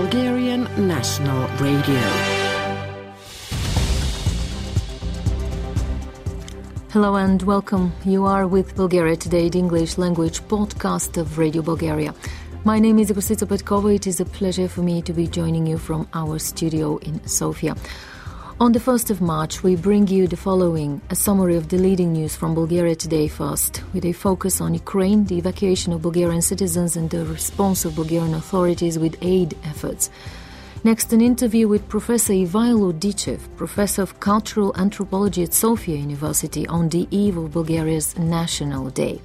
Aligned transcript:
Bulgarian 0.00 0.62
National 0.88 1.46
Radio. 1.58 2.00
Hello 6.90 7.16
and 7.16 7.42
welcome. 7.42 7.92
You 8.06 8.24
are 8.24 8.46
with 8.46 8.74
Bulgaria 8.76 9.16
Today, 9.16 9.50
the 9.50 9.58
English 9.58 9.98
language 9.98 10.40
podcast 10.48 11.18
of 11.18 11.36
Radio 11.36 11.60
Bulgaria. 11.60 12.14
My 12.64 12.78
name 12.78 12.98
is 12.98 13.12
Rosita 13.12 13.44
Petkova. 13.44 13.94
It 13.94 14.06
is 14.06 14.20
a 14.20 14.24
pleasure 14.24 14.68
for 14.68 14.80
me 14.80 15.02
to 15.02 15.12
be 15.12 15.26
joining 15.26 15.66
you 15.66 15.76
from 15.76 16.08
our 16.14 16.38
studio 16.38 16.96
in 16.96 17.22
Sofia. 17.26 17.76
On 18.60 18.72
the 18.72 18.78
1st 18.78 19.08
of 19.08 19.22
March, 19.22 19.62
we 19.62 19.74
bring 19.74 20.06
you 20.06 20.28
the 20.28 20.36
following 20.36 21.00
a 21.08 21.14
summary 21.14 21.56
of 21.56 21.70
the 21.70 21.78
leading 21.78 22.12
news 22.12 22.36
from 22.36 22.54
Bulgaria 22.54 22.94
today 22.94 23.26
first, 23.26 23.82
with 23.94 24.04
a 24.04 24.12
focus 24.12 24.60
on 24.60 24.74
Ukraine, 24.74 25.24
the 25.24 25.38
evacuation 25.38 25.94
of 25.94 26.02
Bulgarian 26.02 26.42
citizens, 26.42 26.94
and 26.94 27.08
the 27.08 27.24
response 27.24 27.86
of 27.86 27.96
Bulgarian 27.96 28.34
authorities 28.34 28.98
with 28.98 29.16
aid 29.22 29.56
efforts. 29.64 30.10
Next, 30.84 31.10
an 31.14 31.22
interview 31.22 31.68
with 31.68 31.88
Professor 31.88 32.34
Ivaylo 32.34 32.92
Dichev, 32.92 33.40
Professor 33.56 34.02
of 34.02 34.20
Cultural 34.20 34.76
Anthropology 34.76 35.42
at 35.42 35.54
Sofia 35.54 35.96
University, 35.96 36.66
on 36.66 36.90
the 36.90 37.08
eve 37.10 37.38
of 37.38 37.52
Bulgaria's 37.52 38.18
National 38.18 38.90
Day. 38.90 39.22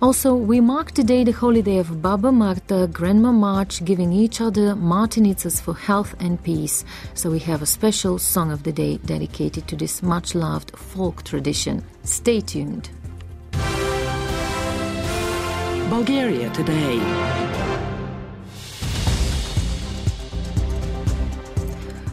Also, 0.00 0.32
we 0.32 0.60
mark 0.60 0.92
today 0.92 1.24
the 1.24 1.32
holiday 1.32 1.78
of 1.78 2.00
Baba 2.00 2.30
Marta, 2.30 2.88
Grandma 2.92 3.32
March, 3.32 3.84
giving 3.84 4.12
each 4.12 4.40
other 4.40 4.76
Martenitsas 4.76 5.60
for 5.60 5.74
health 5.74 6.14
and 6.20 6.40
peace. 6.40 6.84
So 7.14 7.32
we 7.32 7.40
have 7.40 7.62
a 7.62 7.66
special 7.66 8.16
song 8.16 8.52
of 8.52 8.62
the 8.62 8.70
day 8.70 8.98
dedicated 8.98 9.66
to 9.66 9.74
this 9.74 10.00
much 10.00 10.36
loved 10.36 10.70
folk 10.76 11.24
tradition. 11.24 11.82
Stay 12.04 12.40
tuned. 12.40 12.90
Bulgaria 15.90 16.48
Today. 16.50 16.98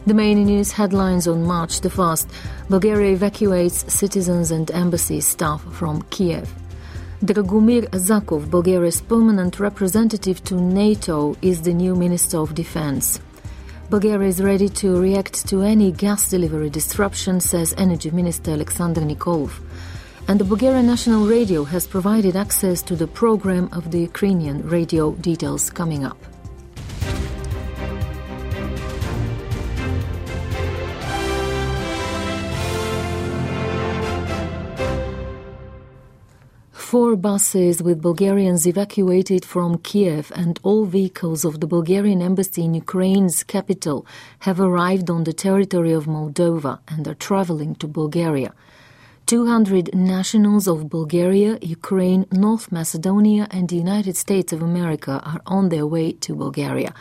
The 0.06 0.14
main 0.14 0.44
news 0.44 0.72
headlines 0.72 1.28
on 1.28 1.44
March 1.44 1.82
the 1.82 1.88
1st 1.88 2.26
Bulgaria 2.68 3.12
evacuates 3.12 3.92
citizens 3.92 4.50
and 4.50 4.68
embassy 4.72 5.20
staff 5.20 5.62
from 5.72 6.02
Kiev. 6.10 6.52
Dragomir 7.24 7.88
Zakov, 7.92 8.50
Bulgaria's 8.50 9.00
permanent 9.00 9.58
representative 9.58 10.44
to 10.44 10.54
NATO, 10.54 11.34
is 11.40 11.62
the 11.62 11.72
new 11.72 11.94
Minister 11.94 12.36
of 12.36 12.54
Defense. 12.54 13.20
Bulgaria 13.88 14.28
is 14.28 14.42
ready 14.42 14.68
to 14.68 15.00
react 15.00 15.48
to 15.48 15.62
any 15.62 15.92
gas 15.92 16.28
delivery 16.28 16.68
disruption, 16.68 17.40
says 17.40 17.74
Energy 17.78 18.10
Minister 18.10 18.50
Alexander 18.50 19.00
Nikolov. 19.00 19.62
And 20.28 20.38
the 20.38 20.44
Bulgarian 20.44 20.86
National 20.86 21.26
Radio 21.26 21.64
has 21.64 21.86
provided 21.86 22.36
access 22.36 22.82
to 22.82 22.94
the 22.94 23.06
program 23.06 23.70
of 23.72 23.90
the 23.92 24.00
Ukrainian 24.00 24.68
radio 24.68 25.12
details 25.12 25.70
coming 25.70 26.04
up. 26.04 26.18
Four 36.96 37.14
buses 37.16 37.82
with 37.82 38.00
Bulgarians 38.00 38.66
evacuated 38.66 39.44
from 39.44 39.76
Kiev 39.76 40.32
and 40.34 40.58
all 40.62 40.86
vehicles 40.86 41.44
of 41.44 41.60
the 41.60 41.66
Bulgarian 41.66 42.22
embassy 42.22 42.64
in 42.64 42.72
Ukraine's 42.72 43.42
capital 43.44 44.06
have 44.46 44.58
arrived 44.58 45.10
on 45.10 45.24
the 45.24 45.34
territory 45.34 45.92
of 45.92 46.06
Moldova 46.06 46.78
and 46.88 47.06
are 47.06 47.20
traveling 47.28 47.74
to 47.80 47.86
Bulgaria. 47.86 48.54
200 49.26 49.94
nationals 49.94 50.66
of 50.66 50.88
Bulgaria, 50.88 51.58
Ukraine, 51.60 52.24
North 52.32 52.72
Macedonia, 52.72 53.46
and 53.50 53.68
the 53.68 53.76
United 53.76 54.16
States 54.16 54.54
of 54.54 54.62
America 54.62 55.20
are 55.22 55.42
on 55.44 55.68
their 55.68 55.86
way 55.86 56.12
to 56.12 56.34
Bulgaria. 56.34 56.94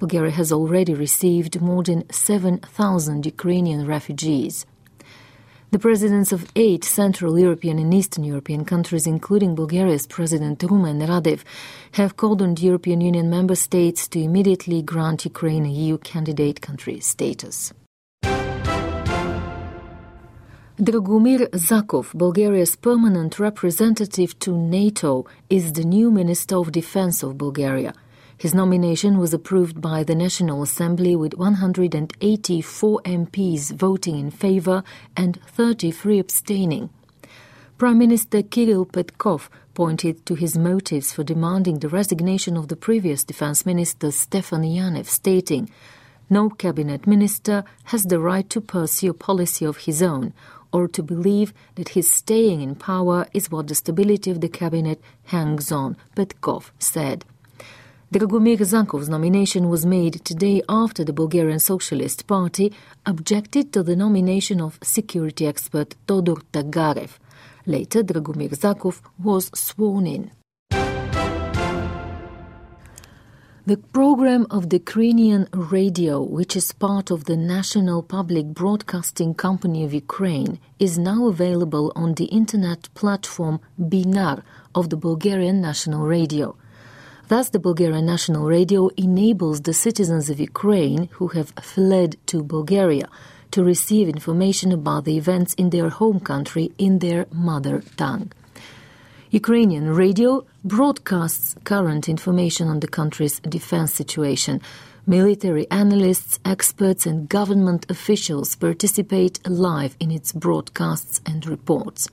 Bulgaria 0.00 0.32
has 0.32 0.52
already 0.52 0.92
received 0.92 1.62
more 1.62 1.82
than 1.82 2.04
7,000 2.10 3.24
Ukrainian 3.24 3.86
refugees. 3.86 4.66
The 5.72 5.78
presidents 5.78 6.32
of 6.32 6.50
eight 6.56 6.82
Central 6.82 7.38
European 7.38 7.78
and 7.78 7.94
Eastern 7.94 8.24
European 8.24 8.64
countries, 8.64 9.06
including 9.06 9.54
Bulgaria's 9.54 10.04
President 10.04 10.58
Rumen 10.58 11.00
Radev, 11.06 11.44
have 11.92 12.16
called 12.16 12.42
on 12.42 12.56
the 12.56 12.62
European 12.62 13.00
Union 13.00 13.30
member 13.30 13.54
states 13.54 14.08
to 14.08 14.18
immediately 14.18 14.82
grant 14.82 15.24
Ukraine 15.24 15.66
a 15.66 15.68
EU 15.68 15.98
candidate 15.98 16.60
country 16.60 16.98
status. 16.98 17.72
Dragomir 20.76 21.48
Zakov, 21.50 22.14
Bulgaria's 22.14 22.74
permanent 22.74 23.38
representative 23.38 24.36
to 24.40 24.50
NATO, 24.56 25.24
is 25.50 25.74
the 25.74 25.84
new 25.84 26.10
Minister 26.10 26.56
of 26.56 26.72
Defense 26.72 27.22
of 27.22 27.38
Bulgaria. 27.38 27.94
His 28.40 28.54
nomination 28.54 29.18
was 29.18 29.34
approved 29.34 29.82
by 29.82 30.02
the 30.02 30.14
National 30.14 30.62
Assembly 30.62 31.14
with 31.14 31.34
184 31.34 33.02
MPs 33.04 33.72
voting 33.72 34.18
in 34.18 34.30
favor 34.30 34.82
and 35.14 35.38
33 35.46 36.18
abstaining. 36.18 36.88
Prime 37.76 37.98
Minister 37.98 38.42
Kirill 38.42 38.86
Petkov 38.86 39.50
pointed 39.74 40.24
to 40.24 40.36
his 40.36 40.56
motives 40.56 41.12
for 41.12 41.22
demanding 41.22 41.80
the 41.80 41.90
resignation 41.90 42.56
of 42.56 42.68
the 42.68 42.76
previous 42.76 43.24
defense 43.24 43.66
minister 43.66 44.10
Stefan 44.10 44.62
Yanev, 44.62 45.04
stating, 45.04 45.68
No 46.30 46.48
cabinet 46.48 47.06
minister 47.06 47.62
has 47.92 48.04
the 48.04 48.20
right 48.20 48.48
to 48.48 48.62
pursue 48.62 49.10
a 49.10 49.12
policy 49.12 49.66
of 49.66 49.84
his 49.84 50.02
own 50.02 50.32
or 50.72 50.88
to 50.88 51.02
believe 51.02 51.52
that 51.74 51.90
his 51.90 52.10
staying 52.10 52.62
in 52.62 52.74
power 52.74 53.26
is 53.34 53.50
what 53.50 53.66
the 53.66 53.74
stability 53.74 54.30
of 54.30 54.40
the 54.40 54.48
cabinet 54.48 54.98
hangs 55.24 55.70
on, 55.70 55.94
Petkov 56.16 56.70
said. 56.78 57.26
Dragomir 58.12 58.58
Zakov's 58.64 59.08
nomination 59.08 59.68
was 59.68 59.86
made 59.86 60.24
today 60.24 60.60
after 60.68 61.04
the 61.04 61.12
Bulgarian 61.12 61.60
Socialist 61.60 62.26
Party 62.26 62.72
objected 63.06 63.72
to 63.72 63.84
the 63.84 63.94
nomination 63.94 64.60
of 64.60 64.80
security 64.82 65.46
expert 65.46 65.94
Todor 66.08 66.42
Tagarev. 66.52 67.20
Later, 67.66 68.02
Dragomir 68.02 68.50
Zakov 68.50 69.00
was 69.22 69.48
sworn 69.54 70.08
in. 70.08 70.32
The 73.64 73.76
program 73.92 74.48
of 74.50 74.70
the 74.70 74.78
Ukrainian 74.78 75.46
radio, 75.52 76.20
which 76.20 76.56
is 76.56 76.72
part 76.72 77.12
of 77.12 77.26
the 77.26 77.36
National 77.36 78.02
Public 78.02 78.46
Broadcasting 78.46 79.34
Company 79.34 79.84
of 79.84 79.94
Ukraine, 79.94 80.58
is 80.80 80.98
now 80.98 81.28
available 81.28 81.92
on 81.94 82.14
the 82.14 82.24
internet 82.24 82.88
platform 82.94 83.60
Binar 83.78 84.42
of 84.74 84.90
the 84.90 84.96
Bulgarian 84.96 85.60
National 85.60 86.04
Radio. 86.08 86.56
Thus, 87.30 87.50
the 87.50 87.60
Bulgarian 87.60 88.06
National 88.06 88.44
Radio 88.48 88.88
enables 88.96 89.60
the 89.60 89.72
citizens 89.72 90.30
of 90.30 90.40
Ukraine 90.40 91.08
who 91.12 91.28
have 91.28 91.50
fled 91.62 92.16
to 92.26 92.42
Bulgaria 92.42 93.08
to 93.52 93.62
receive 93.62 94.08
information 94.08 94.72
about 94.72 95.04
the 95.04 95.16
events 95.16 95.54
in 95.54 95.70
their 95.70 95.90
home 95.90 96.18
country 96.18 96.72
in 96.76 96.98
their 96.98 97.26
mother 97.30 97.84
tongue. 97.96 98.32
Ukrainian 99.30 99.86
radio 100.04 100.44
broadcasts 100.64 101.54
current 101.62 102.08
information 102.08 102.66
on 102.66 102.80
the 102.80 102.92
country's 102.98 103.38
defense 103.58 103.94
situation. 103.94 104.60
Military 105.06 105.70
analysts, 105.70 106.40
experts, 106.44 107.06
and 107.06 107.28
government 107.28 107.82
officials 107.88 108.56
participate 108.56 109.38
live 109.48 109.94
in 110.00 110.10
its 110.10 110.32
broadcasts 110.32 111.20
and 111.24 111.46
reports. 111.46 112.08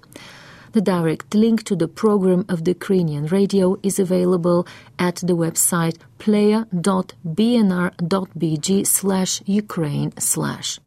The 0.74 0.82
direct 0.82 1.34
link 1.34 1.64
to 1.64 1.76
the 1.76 1.88
program 1.88 2.46
of 2.50 2.66
the 2.66 2.72
Ukrainian 2.72 3.28
radio 3.28 3.78
is 3.84 4.00
available 4.00 4.68
at 5.00 5.16
the 5.18 5.36
website 5.36 5.98
player.bnr.bg 6.20 8.88
slash 8.88 9.42
Ukraine 9.46 10.12
slash. 10.18 10.80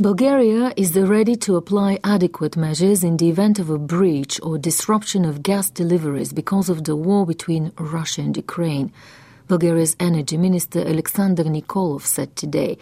Bulgaria 0.00 0.72
is 0.76 0.96
ready 0.96 1.36
to 1.36 1.54
apply 1.54 2.00
adequate 2.02 2.56
measures 2.56 3.04
in 3.04 3.18
the 3.18 3.28
event 3.28 3.60
of 3.60 3.70
a 3.70 3.78
breach 3.78 4.40
or 4.42 4.58
disruption 4.58 5.24
of 5.24 5.44
gas 5.44 5.70
deliveries 5.70 6.32
because 6.32 6.68
of 6.68 6.82
the 6.82 6.96
war 6.96 7.24
between 7.24 7.70
Russia 7.78 8.22
and 8.22 8.36
Ukraine. 8.36 8.90
Bulgaria's 9.46 9.94
Energy 10.00 10.36
Minister 10.36 10.80
Alexander 10.80 11.44
Nikolov 11.44 12.02
said 12.02 12.34
today. 12.34 12.76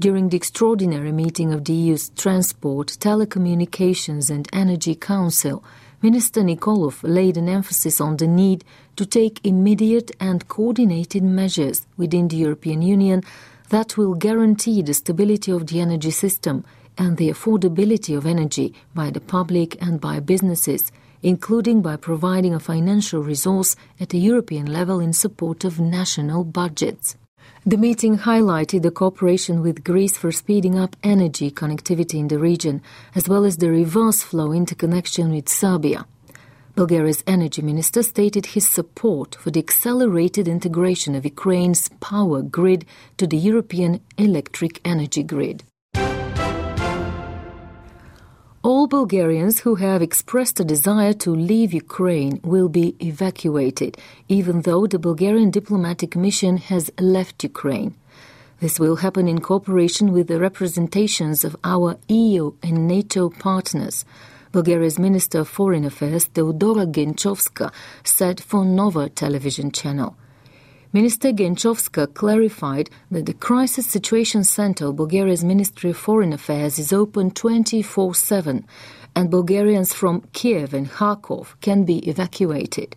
During 0.00 0.30
the 0.30 0.36
extraordinary 0.38 1.12
meeting 1.12 1.52
of 1.52 1.66
the 1.66 1.74
EU's 1.74 2.08
Transport, 2.16 2.86
Telecommunications 3.00 4.30
and 4.30 4.48
Energy 4.50 4.94
Council, 4.94 5.62
Minister 6.00 6.40
Nikolov 6.40 7.02
laid 7.02 7.36
an 7.36 7.50
emphasis 7.50 8.00
on 8.00 8.16
the 8.16 8.26
need 8.26 8.64
to 8.96 9.04
take 9.04 9.44
immediate 9.44 10.10
and 10.18 10.48
coordinated 10.48 11.22
measures 11.22 11.86
within 11.98 12.28
the 12.28 12.38
European 12.38 12.80
Union 12.80 13.22
that 13.68 13.98
will 13.98 14.14
guarantee 14.14 14.80
the 14.80 14.94
stability 14.94 15.52
of 15.52 15.66
the 15.66 15.82
energy 15.82 16.12
system 16.12 16.64
and 16.96 17.18
the 17.18 17.28
affordability 17.28 18.16
of 18.16 18.24
energy 18.24 18.72
by 18.94 19.10
the 19.10 19.20
public 19.20 19.76
and 19.82 20.00
by 20.00 20.18
businesses, 20.18 20.90
including 21.22 21.82
by 21.82 21.96
providing 21.96 22.54
a 22.54 22.58
financial 22.58 23.22
resource 23.22 23.76
at 24.00 24.08
the 24.08 24.18
European 24.18 24.64
level 24.64 24.98
in 24.98 25.12
support 25.12 25.62
of 25.62 25.78
national 25.78 26.42
budgets. 26.42 27.18
The 27.66 27.76
meeting 27.76 28.18
highlighted 28.18 28.82
the 28.82 28.90
cooperation 28.90 29.60
with 29.60 29.84
Greece 29.84 30.16
for 30.16 30.32
speeding 30.32 30.78
up 30.78 30.96
energy 31.02 31.50
connectivity 31.50 32.18
in 32.18 32.28
the 32.28 32.38
region, 32.38 32.80
as 33.14 33.28
well 33.28 33.44
as 33.44 33.58
the 33.58 33.70
reverse 33.70 34.22
flow 34.22 34.52
interconnection 34.52 35.30
with 35.30 35.48
Serbia. 35.48 36.06
Bulgaria's 36.74 37.22
energy 37.26 37.60
minister 37.60 38.02
stated 38.02 38.46
his 38.46 38.66
support 38.66 39.34
for 39.34 39.50
the 39.50 39.60
accelerated 39.60 40.48
integration 40.48 41.14
of 41.14 41.24
Ukraine's 41.24 41.90
power 42.00 42.40
grid 42.40 42.86
to 43.18 43.26
the 43.26 43.36
European 43.36 44.00
electric 44.16 44.80
energy 44.84 45.22
grid. 45.22 45.64
All 48.62 48.86
Bulgarians 48.86 49.60
who 49.60 49.76
have 49.76 50.02
expressed 50.02 50.60
a 50.60 50.64
desire 50.64 51.14
to 51.14 51.30
leave 51.30 51.72
Ukraine 51.72 52.40
will 52.44 52.68
be 52.68 52.94
evacuated, 53.00 53.96
even 54.28 54.60
though 54.62 54.86
the 54.86 54.98
Bulgarian 54.98 55.50
diplomatic 55.50 56.14
mission 56.14 56.58
has 56.58 56.90
left 57.00 57.42
Ukraine. 57.42 57.94
This 58.60 58.78
will 58.78 58.96
happen 58.96 59.28
in 59.28 59.40
cooperation 59.40 60.12
with 60.12 60.28
the 60.28 60.38
representations 60.38 61.42
of 61.42 61.56
our 61.64 61.96
EU 62.08 62.52
and 62.62 62.86
NATO 62.86 63.30
partners. 63.30 64.04
Bulgaria's 64.52 64.98
Minister 64.98 65.38
of 65.40 65.48
Foreign 65.48 65.86
Affairs, 65.86 66.28
Teodora 66.28 66.84
Genchovska, 66.84 67.72
said 68.04 68.42
for 68.42 68.66
Nova 68.66 69.08
television 69.08 69.72
channel. 69.72 70.16
Minister 70.92 71.30
Genchovska 71.30 72.12
clarified 72.14 72.90
that 73.12 73.26
the 73.26 73.32
Crisis 73.32 73.86
Situation 73.86 74.42
Center 74.42 74.86
of 74.86 74.96
Bulgaria's 74.96 75.44
Ministry 75.44 75.90
of 75.90 75.96
Foreign 75.96 76.32
Affairs 76.32 76.80
is 76.80 76.92
open 76.92 77.30
24 77.30 78.12
7, 78.12 78.66
and 79.14 79.30
Bulgarians 79.30 79.94
from 79.94 80.22
Kiev 80.32 80.74
and 80.74 80.90
Kharkov 80.90 81.54
can 81.60 81.84
be 81.84 81.98
evacuated. 82.08 82.96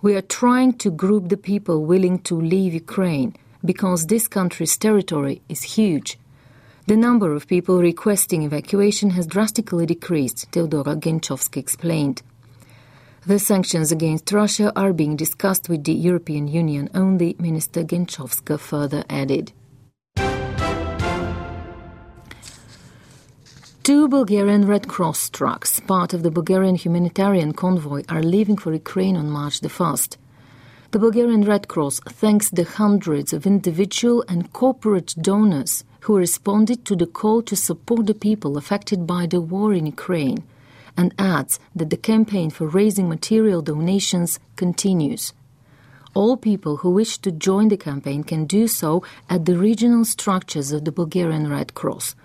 We 0.00 0.14
are 0.14 0.22
trying 0.22 0.74
to 0.74 0.92
group 0.92 1.28
the 1.28 1.36
people 1.36 1.84
willing 1.84 2.20
to 2.20 2.40
leave 2.40 2.72
Ukraine 2.72 3.34
because 3.64 4.06
this 4.06 4.28
country's 4.28 4.76
territory 4.76 5.42
is 5.48 5.74
huge. 5.74 6.20
The 6.86 6.96
number 6.96 7.34
of 7.34 7.48
people 7.48 7.80
requesting 7.80 8.44
evacuation 8.44 9.10
has 9.10 9.26
drastically 9.26 9.86
decreased, 9.86 10.52
Teodora 10.52 10.94
Genchovska 10.94 11.56
explained. 11.56 12.22
The 13.28 13.38
sanctions 13.38 13.92
against 13.92 14.32
Russia 14.32 14.72
are 14.74 14.94
being 14.94 15.14
discussed 15.14 15.68
with 15.68 15.84
the 15.84 15.92
European 15.92 16.48
Union 16.48 16.88
only, 16.94 17.36
Minister 17.38 17.84
Genchovska 17.84 18.58
further 18.58 19.04
added. 19.10 19.52
Two 23.82 24.08
Bulgarian 24.08 24.66
Red 24.66 24.88
Cross 24.88 25.28
trucks, 25.28 25.78
part 25.78 26.14
of 26.14 26.22
the 26.22 26.30
Bulgarian 26.30 26.76
humanitarian 26.76 27.52
convoy, 27.52 28.02
are 28.08 28.22
leaving 28.22 28.56
for 28.56 28.72
Ukraine 28.72 29.18
on 29.18 29.28
March 29.28 29.60
the 29.60 29.68
1st. 29.68 30.16
The 30.92 30.98
Bulgarian 30.98 31.44
Red 31.44 31.68
Cross 31.68 32.00
thanks 32.08 32.48
the 32.48 32.64
hundreds 32.64 33.34
of 33.34 33.46
individual 33.46 34.24
and 34.26 34.50
corporate 34.54 35.14
donors 35.20 35.84
who 36.04 36.16
responded 36.16 36.86
to 36.86 36.96
the 36.96 37.10
call 37.20 37.42
to 37.42 37.56
support 37.56 38.06
the 38.06 38.14
people 38.14 38.56
affected 38.56 39.06
by 39.06 39.26
the 39.26 39.42
war 39.42 39.74
in 39.74 39.84
Ukraine 39.84 40.44
and 40.98 41.14
adds 41.18 41.58
that 41.74 41.88
the 41.88 41.96
campaign 41.96 42.50
for 42.50 42.66
raising 42.66 43.08
material 43.08 43.62
donations 43.62 44.38
continues. 44.56 45.32
All 46.12 46.36
people 46.36 46.78
who 46.78 46.90
wish 46.90 47.18
to 47.18 47.30
join 47.30 47.68
the 47.68 47.76
campaign 47.76 48.24
can 48.24 48.44
do 48.44 48.66
so 48.66 49.04
at 49.30 49.44
the 49.44 49.56
regional 49.56 50.04
structures 50.04 50.72
of 50.72 50.84
the 50.84 50.92
Bulgarian 50.92 51.48
Red 51.48 51.74
Cross 51.74 52.16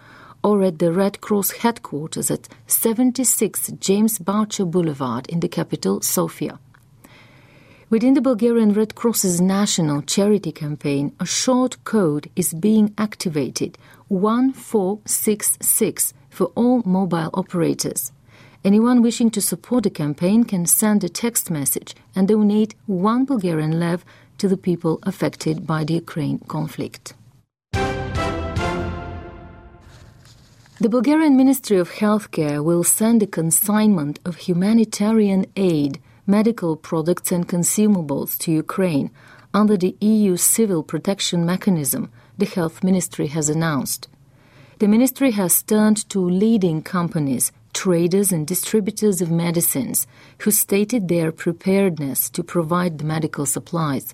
or 0.44 0.64
at 0.64 0.80
the 0.80 0.92
Red 0.92 1.22
Cross 1.22 1.52
headquarters 1.52 2.32
at 2.32 2.50
76 2.68 3.72
James 3.80 4.20
Bourchier 4.20 4.66
Boulevard 4.66 5.28
in 5.28 5.40
the 5.40 5.48
capital, 5.48 6.02
Sofia. 6.02 6.60
Within 7.90 8.14
the 8.16 8.22
Bulgarian 8.22 8.74
Red 8.74 8.96
Cross's 8.96 9.40
national 9.40 10.02
charity 10.02 10.52
campaign, 10.52 11.14
a 11.20 11.26
short 11.26 11.82
code 11.84 12.30
is 12.36 12.54
being 12.54 12.94
activated 12.98 13.78
1466 14.08 16.14
for 16.32 16.48
all 16.56 16.82
mobile 16.86 17.30
operators. 17.36 18.12
Anyone 18.66 19.02
wishing 19.02 19.30
to 19.32 19.42
support 19.42 19.84
the 19.84 19.90
campaign 19.90 20.46
can 20.46 20.66
send 20.66 21.04
a 21.04 21.10
text 21.10 21.52
message 21.52 21.96
and 22.16 22.30
donate 22.30 22.76
one 22.86 23.26
Bulgarian 23.26 23.78
lev 23.78 24.06
to 24.38 24.48
the 24.48 24.56
people 24.56 25.00
affected 25.04 25.68
by 25.68 25.84
the 25.84 25.96
Ukraine 25.96 26.40
conflict. 26.48 27.14
The 30.80 30.90
Bulgarian 30.90 31.36
Ministry 31.36 31.78
of 31.78 31.92
Healthcare 31.92 32.64
will 32.64 32.86
send 32.86 33.22
a 33.22 33.28
consignment 33.28 34.20
of 34.24 34.38
humanitarian 34.38 35.46
aid, 35.58 36.00
medical 36.26 36.78
products, 36.78 37.34
and 37.34 37.46
consumables 37.46 38.38
to 38.40 38.52
Ukraine 38.52 39.12
under 39.54 39.76
the 39.76 39.96
EU 40.00 40.38
Civil 40.38 40.84
Protection 40.84 41.46
Mechanism, 41.46 42.10
the 42.38 42.46
Health 42.46 42.82
Ministry 42.82 43.28
has 43.28 43.50
announced. 43.50 44.08
The 44.80 44.88
ministry 44.88 45.32
has 45.32 45.62
turned 45.62 46.10
to 46.10 46.20
leading 46.20 46.82
companies 46.82 47.52
traders 47.74 48.32
and 48.32 48.48
distributors 48.48 49.22
of 49.22 49.32
medicines 49.32 50.08
who 50.40 50.52
stated 50.52 51.08
their 51.08 51.32
preparedness 51.32 52.30
to 52.30 52.44
provide 52.44 52.98
the 52.98 53.06
medical 53.06 53.46
supplies. 53.46 54.14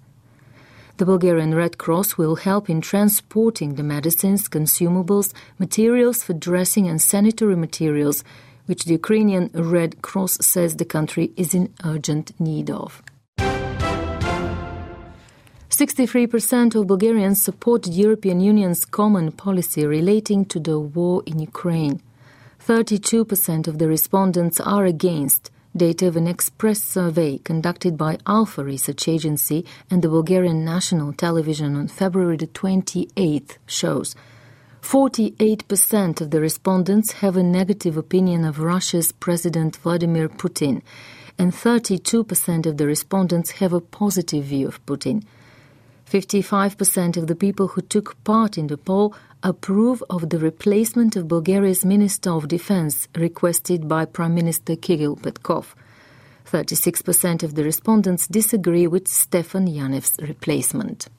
The 0.97 1.05
Bulgarian 1.05 1.55
Red 1.55 1.77
Cross 1.77 2.17
will 2.17 2.35
help 2.35 2.69
in 2.69 2.81
transporting 2.81 3.75
the 3.75 3.83
medicines, 3.83 4.49
consumables, 4.49 5.33
materials 5.57 6.23
for 6.23 6.33
dressing, 6.33 6.89
and 6.89 7.01
sanitary 7.01 7.55
materials, 7.55 8.23
which 8.65 8.83
the 8.83 8.93
Ukrainian 8.93 9.49
Red 9.53 10.01
Cross 10.01 10.45
says 10.45 10.75
the 10.75 10.83
country 10.83 11.31
is 11.37 11.53
in 11.53 11.73
urgent 11.85 12.37
need 12.39 12.69
of. 12.69 13.01
63% 15.69 16.75
of 16.75 16.87
Bulgarians 16.87 17.41
support 17.41 17.83
the 17.83 17.91
European 17.91 18.41
Union's 18.41 18.83
common 18.83 19.31
policy 19.31 19.85
relating 19.85 20.43
to 20.45 20.59
the 20.59 20.77
war 20.77 21.23
in 21.25 21.39
Ukraine. 21.39 22.01
32% 22.69 23.67
of 23.67 23.79
the 23.79 23.87
respondents 23.87 24.59
are 24.59 24.85
against, 24.85 25.49
data 25.75 26.05
of 26.05 26.15
an 26.15 26.27
express 26.27 26.83
survey 26.83 27.39
conducted 27.39 27.97
by 27.97 28.19
Alpha 28.27 28.63
Research 28.63 29.07
Agency 29.07 29.65
and 29.89 30.03
the 30.03 30.07
Bulgarian 30.07 30.63
National 30.63 31.11
Television 31.11 31.75
on 31.75 31.87
February 31.87 32.37
the 32.37 32.45
28th 32.45 33.57
shows. 33.65 34.15
48% 34.83 36.21
of 36.21 36.29
the 36.29 36.39
respondents 36.39 37.13
have 37.23 37.35
a 37.35 37.41
negative 37.41 37.97
opinion 37.97 38.45
of 38.45 38.59
Russia's 38.59 39.13
President 39.13 39.77
Vladimir 39.77 40.29
Putin, 40.29 40.83
and 41.39 41.51
32% 41.51 42.67
of 42.67 42.77
the 42.77 42.85
respondents 42.85 43.49
have 43.53 43.73
a 43.73 43.81
positive 43.81 44.43
view 44.43 44.67
of 44.67 44.85
Putin. 44.85 45.23
55% 46.09 47.17
of 47.17 47.27
the 47.27 47.35
people 47.35 47.67
who 47.67 47.81
took 47.81 48.21
part 48.23 48.57
in 48.57 48.65
the 48.65 48.77
poll 48.77 49.13
approve 49.43 50.03
of 50.09 50.31
the 50.31 50.39
replacement 50.39 51.15
of 51.15 51.27
Bulgaria's 51.27 51.85
Minister 51.85 52.31
of 52.31 52.47
Defense 52.47 53.07
requested 53.15 53.87
by 53.87 54.05
Prime 54.05 54.33
Minister 54.33 54.75
Kirill 54.75 55.17
Petkov. 55.17 55.75
36% 56.51 57.43
of 57.43 57.53
the 57.53 57.63
respondents 57.63 58.27
disagree 58.27 58.87
with 58.87 59.07
Stefan 59.07 59.67
Yanev's 59.67 60.17
replacement. 60.19 61.09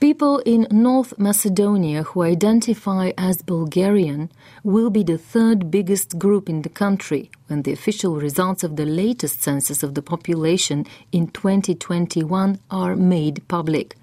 People 0.00 0.38
in 0.46 0.66
North 0.70 1.18
Macedonia 1.18 2.04
who 2.04 2.22
identify 2.22 3.12
as 3.18 3.42
Bulgarian 3.42 4.30
will 4.64 4.88
be 4.88 5.02
the 5.02 5.18
third 5.18 5.70
biggest 5.70 6.18
group 6.18 6.48
in 6.48 6.62
the 6.62 6.70
country 6.70 7.30
when 7.48 7.64
the 7.64 7.72
official 7.74 8.16
results 8.16 8.64
of 8.64 8.76
the 8.76 8.86
latest 8.86 9.42
census 9.42 9.82
of 9.82 9.94
the 9.94 10.00
population 10.00 10.86
in 11.12 11.26
2021 11.26 12.58
are 12.70 12.96
made 12.96 13.46
public. 13.46 13.94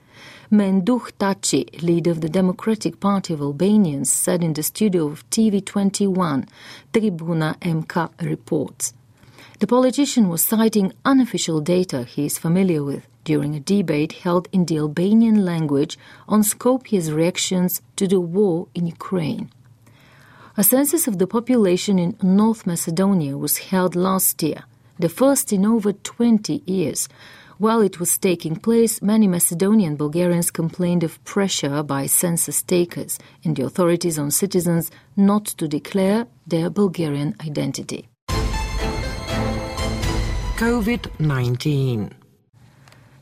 Menduh 0.51 1.11
Taci, 1.17 1.65
leader 1.81 2.11
of 2.11 2.21
the 2.21 2.29
Democratic 2.29 2.99
Party 2.99 3.33
of 3.33 3.41
Albanians, 3.41 4.13
said 4.13 4.43
in 4.43 4.53
the 4.53 4.61
studio 4.61 5.07
of 5.07 5.27
TV21, 5.31 6.47
Tribuna 6.93 7.57
MK 7.57 8.11
reports. 8.21 8.93
The 9.59 9.65
politician 9.65 10.29
was 10.29 10.45
citing 10.45 10.93
unofficial 11.03 11.59
data 11.59 12.03
he 12.03 12.27
is 12.27 12.37
familiar 12.37 12.83
with 12.83 13.07
during 13.27 13.53
a 13.55 13.59
debate 13.59 14.13
held 14.23 14.47
in 14.53 14.63
the 14.65 14.77
Albanian 14.77 15.43
language 15.43 15.97
on 16.29 16.41
Skopje's 16.43 17.11
reactions 17.11 17.81
to 17.97 18.07
the 18.07 18.21
war 18.21 18.69
in 18.73 18.87
Ukraine. 18.87 19.49
A 20.55 20.63
census 20.63 21.03
of 21.09 21.17
the 21.19 21.27
population 21.27 21.99
in 21.99 22.15
North 22.23 22.65
Macedonia 22.65 23.35
was 23.37 23.57
held 23.71 23.93
last 24.09 24.41
year, 24.41 24.61
the 24.97 25.09
first 25.09 25.51
in 25.51 25.65
over 25.65 25.91
20 25.91 26.63
years. 26.65 27.09
While 27.57 27.81
it 27.81 27.99
was 27.99 28.17
taking 28.17 28.55
place, 28.55 29.01
many 29.01 29.27
Macedonian 29.27 29.97
Bulgarians 29.97 30.49
complained 30.49 31.03
of 31.03 31.21
pressure 31.25 31.83
by 31.83 32.05
census 32.05 32.61
takers 32.63 33.19
and 33.43 33.57
the 33.57 33.65
authorities 33.65 34.17
on 34.17 34.31
citizens 34.31 34.89
not 35.17 35.45
to 35.59 35.67
declare 35.67 36.27
their 36.53 36.69
Bulgarian 36.69 37.35
identity. 37.41 38.07
COVID 40.63 41.19
19. 41.19 42.26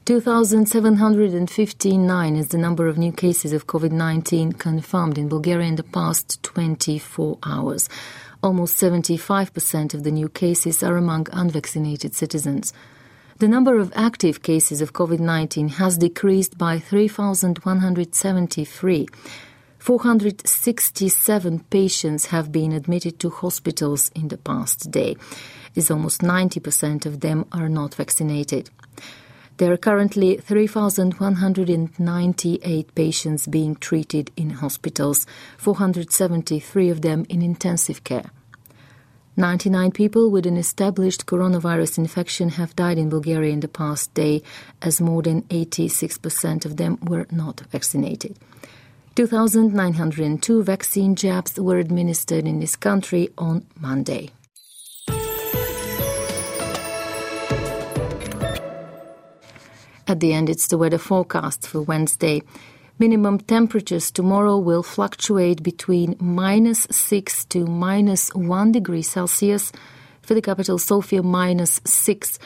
2,759 0.05 2.35
is 2.35 2.47
the 2.49 2.59
number 2.59 2.87
of 2.87 2.95
new 2.95 3.11
cases 3.11 3.51
of 3.53 3.65
COVID 3.65 3.91
19 3.91 4.51
confirmed 4.51 5.17
in 5.17 5.27
Bulgaria 5.27 5.67
in 5.67 5.77
the 5.77 5.83
past 5.83 6.43
24 6.43 7.39
hours. 7.41 7.89
Almost 8.43 8.79
75% 8.79 9.95
of 9.95 10.03
the 10.03 10.11
new 10.11 10.29
cases 10.29 10.83
are 10.83 10.95
among 10.95 11.25
unvaccinated 11.33 12.13
citizens. 12.13 12.71
The 13.39 13.47
number 13.47 13.79
of 13.79 13.91
active 13.95 14.43
cases 14.43 14.79
of 14.79 14.93
COVID 14.93 15.19
19 15.19 15.69
has 15.69 15.97
decreased 15.97 16.55
by 16.55 16.77
3,173. 16.77 19.07
467 19.79 21.59
patients 21.71 22.27
have 22.27 22.51
been 22.51 22.73
admitted 22.73 23.19
to 23.21 23.31
hospitals 23.31 24.11
in 24.13 24.27
the 24.27 24.37
past 24.37 24.91
day, 24.91 25.15
almost 25.89 26.21
90% 26.21 27.07
of 27.07 27.21
them 27.21 27.47
are 27.51 27.69
not 27.69 27.95
vaccinated. 27.95 28.69
There 29.57 29.71
are 29.71 29.77
currently 29.77 30.35
3,198 30.35 32.93
patients 32.93 33.47
being 33.47 33.75
treated 33.75 34.29
in 34.35 34.49
hospitals, 34.49 35.25
473 35.57 36.89
of 36.89 37.01
them 37.01 37.25
in 37.29 37.41
intensive 37.41 38.03
care. 38.03 38.31
99 39.37 39.91
people 39.91 40.29
with 40.29 40.45
an 40.45 40.57
established 40.57 41.25
coronavirus 41.25 41.99
infection 41.99 42.49
have 42.49 42.75
died 42.75 42.97
in 42.97 43.07
Bulgaria 43.09 43.53
in 43.53 43.61
the 43.61 43.69
past 43.69 44.13
day, 44.13 44.43
as 44.81 44.99
more 44.99 45.21
than 45.21 45.43
86% 45.43 46.65
of 46.65 46.75
them 46.75 46.97
were 47.01 47.25
not 47.31 47.61
vaccinated. 47.71 48.37
2,902 49.15 50.63
vaccine 50.63 51.15
jabs 51.15 51.57
were 51.57 51.77
administered 51.77 52.45
in 52.45 52.59
this 52.59 52.75
country 52.75 53.29
on 53.37 53.65
Monday. 53.79 54.31
At 60.07 60.19
the 60.19 60.33
end, 60.33 60.49
it's 60.49 60.67
the 60.67 60.77
weather 60.77 60.99
forecast 60.99 61.67
for 61.67 61.81
Wednesday. 61.81 62.43
Minimum 62.99 63.39
temperatures 63.39 64.11
tomorrow 64.11 64.57
will 64.59 64.83
fluctuate 64.83 65.63
between 65.63 66.15
minus 66.19 66.87
6 66.91 67.45
to 67.45 67.65
minus 67.65 68.29
1 68.35 68.71
degree 68.71 69.01
Celsius. 69.01 69.71
For 70.21 70.35
the 70.35 70.43
capital, 70.43 70.77
Sofia, 70.77 71.23
minus 71.23 71.81
6. 71.85 72.37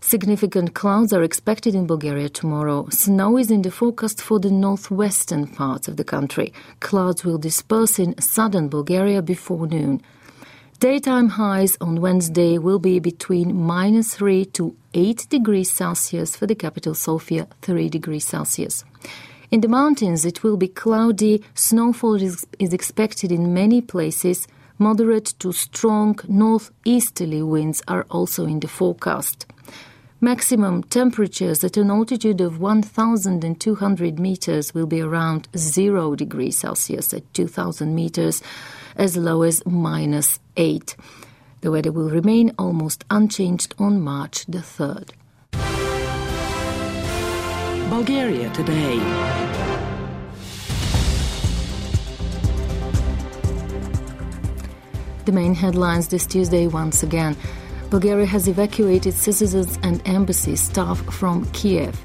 Significant 0.00 0.74
clouds 0.74 1.12
are 1.12 1.24
expected 1.24 1.74
in 1.74 1.86
Bulgaria 1.86 2.28
tomorrow. 2.28 2.88
Snow 2.90 3.36
is 3.36 3.50
in 3.50 3.62
the 3.62 3.70
forecast 3.72 4.22
for 4.22 4.38
the 4.38 4.50
northwestern 4.50 5.48
parts 5.48 5.88
of 5.88 5.96
the 5.96 6.04
country. 6.04 6.52
Clouds 6.78 7.24
will 7.24 7.38
disperse 7.38 7.98
in 7.98 8.18
southern 8.20 8.68
Bulgaria 8.68 9.20
before 9.20 9.66
noon. 9.66 10.00
Daytime 10.80 11.28
highs 11.28 11.76
on 11.82 12.00
Wednesday 12.00 12.56
will 12.56 12.78
be 12.78 13.00
between 13.00 13.54
minus 13.54 14.14
3 14.14 14.46
to 14.46 14.74
8 14.94 15.26
degrees 15.28 15.70
Celsius 15.70 16.34
for 16.34 16.46
the 16.46 16.54
capital 16.54 16.94
Sofia, 16.94 17.46
3 17.60 17.90
degrees 17.90 18.26
Celsius. 18.26 18.82
In 19.50 19.60
the 19.60 19.68
mountains, 19.68 20.24
it 20.24 20.42
will 20.42 20.56
be 20.56 20.68
cloudy. 20.68 21.44
Snowfall 21.54 22.22
is, 22.22 22.46
is 22.58 22.72
expected 22.72 23.30
in 23.30 23.52
many 23.52 23.82
places. 23.82 24.48
Moderate 24.78 25.34
to 25.40 25.52
strong 25.52 26.18
northeasterly 26.26 27.42
winds 27.42 27.82
are 27.86 28.06
also 28.10 28.46
in 28.46 28.60
the 28.60 28.66
forecast. 28.66 29.44
Maximum 30.22 30.82
temperatures 30.84 31.62
at 31.62 31.76
an 31.76 31.90
altitude 31.90 32.40
of 32.40 32.58
1,200 32.58 34.18
meters 34.18 34.72
will 34.72 34.86
be 34.86 35.02
around 35.02 35.46
0 35.54 36.14
degrees 36.14 36.56
Celsius 36.56 37.12
at 37.12 37.34
2,000 37.34 37.94
meters, 37.94 38.42
as 39.00 39.16
low 39.16 39.42
as 39.42 39.64
minus 39.64 40.38
8. 40.58 40.94
The 41.62 41.70
weather 41.70 41.90
will 41.90 42.10
remain 42.10 42.52
almost 42.58 43.04
unchanged 43.10 43.74
on 43.78 44.00
March 44.00 44.44
the 44.46 44.58
3rd. 44.58 45.08
Bulgaria 47.88 48.50
today. 48.50 48.98
The 55.24 55.32
main 55.32 55.54
headlines 55.54 56.08
this 56.08 56.26
Tuesday 56.26 56.66
once 56.66 57.02
again. 57.02 57.36
Bulgaria 57.88 58.26
has 58.26 58.48
evacuated 58.48 59.14
citizens 59.14 59.78
and 59.82 60.02
embassy 60.04 60.56
staff 60.56 60.98
from 61.12 61.46
Kiev. 61.52 61.98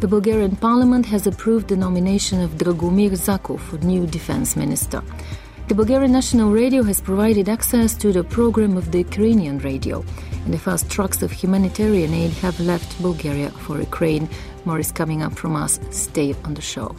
The 0.00 0.06
Bulgarian 0.06 0.54
parliament 0.54 1.06
has 1.06 1.26
approved 1.26 1.66
the 1.68 1.76
nomination 1.76 2.40
of 2.40 2.52
Dragomir 2.52 3.10
Zakov 3.10 3.58
for 3.58 3.78
new 3.78 4.06
defense 4.06 4.54
minister. 4.56 5.02
The 5.68 5.74
Bulgarian 5.74 6.12
National 6.12 6.50
Radio 6.50 6.82
has 6.84 6.98
provided 6.98 7.46
access 7.46 7.92
to 7.96 8.10
the 8.10 8.24
program 8.24 8.78
of 8.78 8.90
the 8.90 9.00
Ukrainian 9.00 9.58
radio, 9.58 10.02
and 10.46 10.54
the 10.54 10.58
first 10.58 10.88
trucks 10.88 11.20
of 11.20 11.30
humanitarian 11.30 12.14
aid 12.14 12.30
have 12.40 12.58
left 12.58 13.00
Bulgaria 13.02 13.50
for 13.50 13.78
Ukraine. 13.78 14.30
More 14.64 14.78
is 14.78 14.90
coming 14.90 15.22
up 15.22 15.34
from 15.36 15.54
us. 15.56 15.78
Stay 15.90 16.34
on 16.46 16.54
the 16.54 16.62
show. 16.62 16.96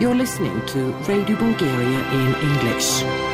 You're 0.00 0.14
listening 0.14 0.64
to 0.68 0.92
Radio 1.06 1.36
Bulgaria 1.36 2.00
in 2.18 2.28
English. 2.50 3.31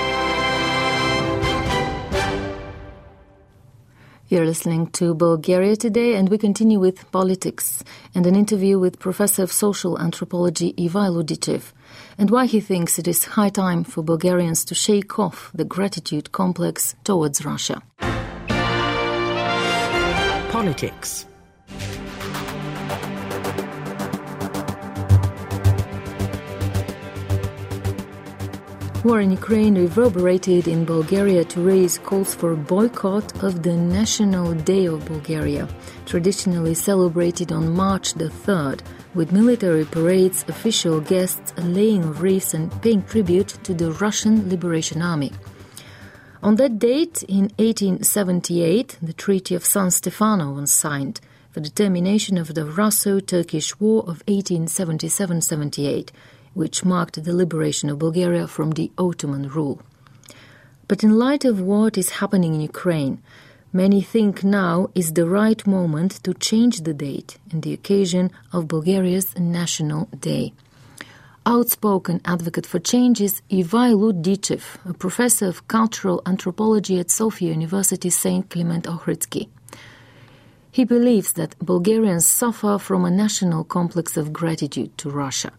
You're 4.31 4.45
listening 4.45 4.89
to 4.89 5.15
Bulgaria 5.15 5.75
today, 5.75 6.15
and 6.17 6.29
we 6.29 6.37
continue 6.37 6.79
with 6.79 7.11
politics 7.13 7.83
and 8.15 8.27
an 8.27 8.37
interview 8.37 8.79
with 8.79 8.99
Professor 8.99 9.43
of 9.43 9.51
Social 9.51 9.99
Anthropology 9.99 10.75
Ivaylo 10.75 11.23
Dichev, 11.23 11.73
and 12.19 12.31
why 12.31 12.45
he 12.45 12.61
thinks 12.61 12.99
it 12.99 13.09
is 13.09 13.25
high 13.25 13.49
time 13.49 13.85
for 13.85 14.03
Bulgarians 14.03 14.67
to 14.67 14.75
shake 14.75 15.19
off 15.19 15.51
the 15.55 15.65
gratitude 15.65 16.31
complex 16.31 16.95
towards 17.05 17.43
Russia. 17.47 17.81
Politics. 20.51 21.25
War 29.05 29.21
in 29.21 29.31
Ukraine 29.31 29.77
reverberated 29.77 30.67
in 30.67 30.85
Bulgaria 30.85 31.45
to 31.45 31.61
raise 31.61 31.99
calls 31.99 32.35
for 32.35 32.57
boycott 32.57 33.45
of 33.45 33.63
the 33.63 33.75
National 33.75 34.55
Day 34.55 34.87
of 34.87 35.05
Bulgaria, 35.05 35.69
traditionally 36.05 36.75
celebrated 36.75 37.53
on 37.53 37.77
March 37.77 38.15
the 38.15 38.29
3rd, 38.29 38.81
with 39.15 39.31
military 39.31 39.85
parades, 39.85 40.45
official 40.49 41.01
guests, 41.01 41.55
laying 41.59 42.13
wreaths, 42.15 42.55
and 42.55 42.73
paying 42.83 43.05
tribute 43.05 43.51
to 43.63 43.73
the 43.73 43.93
Russian 43.93 44.49
Liberation 44.49 45.01
Army. 45.01 45.33
On 46.43 46.57
that 46.57 46.81
date, 46.81 47.23
in 47.29 47.53
1878, 47.59 48.99
the 49.01 49.13
Treaty 49.13 49.55
of 49.55 49.65
San 49.65 49.93
Stefano 49.93 50.51
was 50.53 50.73
signed 50.73 51.21
for 51.53 51.61
the 51.61 51.71
termination 51.71 52.37
of 52.37 52.55
the 52.55 52.65
Russo 52.65 53.21
Turkish 53.21 53.79
War 53.79 54.01
of 54.01 54.23
1877 54.27 55.41
78 55.41 56.11
which 56.59 56.85
marked 56.85 57.17
the 57.23 57.39
liberation 57.43 57.89
of 57.89 58.01
Bulgaria 58.07 58.47
from 58.49 58.71
the 58.73 58.91
Ottoman 59.07 59.47
rule. 59.57 59.81
But 60.89 61.05
in 61.05 61.19
light 61.27 61.45
of 61.45 61.61
what 61.61 61.97
is 62.03 62.19
happening 62.21 62.53
in 62.55 62.61
Ukraine, 62.73 63.15
many 63.83 64.01
think 64.15 64.35
now 64.43 64.77
is 65.01 65.09
the 65.13 65.29
right 65.41 65.63
moment 65.79 66.13
to 66.25 66.33
change 66.49 66.77
the 66.81 66.97
date 67.09 67.39
and 67.51 67.63
the 67.63 67.75
occasion 67.79 68.25
of 68.55 68.67
Bulgaria's 68.75 69.29
National 69.39 70.03
Day. 70.31 70.47
Outspoken 71.55 72.21
advocate 72.25 72.67
for 72.67 72.81
change 72.93 73.19
is 73.29 73.41
Ivaylo 73.59 74.09
Dichev, 74.27 74.65
a 74.93 74.95
professor 75.05 75.47
of 75.53 75.67
cultural 75.69 76.19
anthropology 76.33 76.97
at 76.99 77.11
Sofia 77.21 77.51
University 77.61 78.11
St. 78.11 78.45
Clement 78.51 78.85
Ohridsky. 78.95 79.45
He 80.79 80.85
believes 80.85 81.31
that 81.35 81.59
Bulgarians 81.71 82.27
suffer 82.27 82.79
from 82.79 83.05
a 83.05 83.17
national 83.25 83.63
complex 83.77 84.17
of 84.17 84.33
gratitude 84.41 84.91
to 84.99 85.09
Russia. 85.25 85.53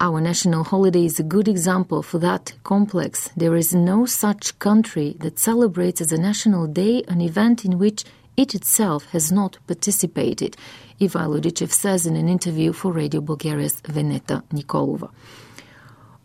Our 0.00 0.20
national 0.20 0.62
holiday 0.62 1.06
is 1.06 1.18
a 1.18 1.24
good 1.24 1.48
example 1.48 2.04
for 2.04 2.20
that 2.20 2.52
complex. 2.62 3.30
There 3.36 3.56
is 3.56 3.74
no 3.74 4.06
such 4.06 4.56
country 4.60 5.16
that 5.18 5.40
celebrates 5.40 6.00
as 6.00 6.12
a 6.12 6.18
national 6.20 6.68
day 6.68 7.02
an 7.08 7.20
event 7.20 7.64
in 7.64 7.80
which 7.80 8.04
it 8.36 8.54
itself 8.54 9.06
has 9.06 9.32
not 9.32 9.58
participated, 9.66 10.56
Ivaylo 11.00 11.40
Dichev 11.40 11.72
says 11.72 12.06
in 12.06 12.14
an 12.14 12.28
interview 12.28 12.72
for 12.72 12.92
Radio 12.92 13.20
Bulgaria's 13.20 13.80
Veneta 13.80 14.44
Nikolova. 14.50 15.10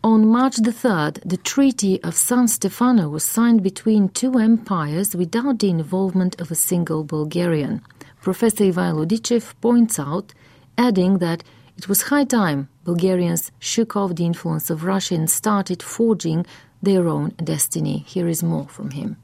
On 0.04 0.24
March 0.28 0.58
the 0.58 0.70
3rd, 0.70 1.18
the 1.24 1.38
Treaty 1.38 2.00
of 2.04 2.14
San 2.14 2.46
Stefano 2.46 3.08
was 3.08 3.24
signed 3.24 3.64
between 3.64 4.08
two 4.08 4.38
empires 4.38 5.16
without 5.16 5.58
the 5.58 5.70
involvement 5.70 6.40
of 6.40 6.52
a 6.52 6.54
single 6.54 7.02
Bulgarian. 7.02 7.82
Professor 8.22 8.62
Ivaylo 8.66 9.04
Dichev 9.04 9.52
points 9.60 9.98
out, 9.98 10.32
adding 10.78 11.18
that 11.18 11.42
it 11.77 11.87
was 11.87 11.99
high 12.13 12.25
time 12.25 12.59
Bulgarians 12.83 13.51
shook 13.59 13.95
off 13.95 14.15
the 14.15 14.25
influence 14.31 14.69
of 14.73 14.77
Russia 14.83 15.15
and 15.15 15.29
started 15.29 15.79
forging 15.83 16.45
their 16.81 17.07
own 17.07 17.27
destiny. 17.51 17.97
Here 18.13 18.27
is 18.27 18.41
more 18.43 18.67
from 18.67 18.89
him. 18.91 19.17